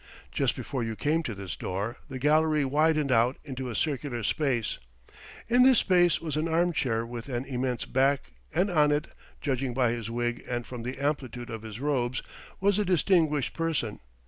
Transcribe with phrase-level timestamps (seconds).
[0.31, 4.79] Just before you came to this door, the gallery widened out into a circular space.
[5.47, 9.91] In this space was an armchair with an immense back, and on it, judging by
[9.91, 12.23] his wig and from the amplitude of his robes,
[12.59, 13.99] was a distinguished person.